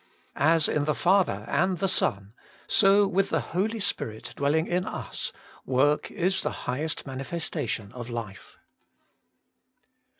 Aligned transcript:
As 0.35 0.67
in 0.67 0.85
the 0.85 0.95
Father 0.95 1.45
and 1.47 1.77
the 1.77 1.87
Son, 1.87 2.33
so 2.65 3.05
with 3.05 3.29
the 3.29 3.39
Holy 3.53 3.79
Spirit 3.79 4.33
dwelling 4.35 4.65
in 4.65 4.83
us, 4.83 5.31
work 5.63 6.09
is 6.09 6.41
the 6.41 6.49
highest 6.65 7.05
manifestation 7.05 7.91
of 7.91 8.09
life. 8.09 8.57